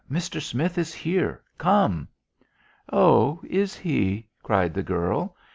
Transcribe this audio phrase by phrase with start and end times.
[0.09, 1.43] Mister Smith is here!
[1.59, 2.07] Come!"
[2.91, 5.35] "Oh, is he?" cried the girl.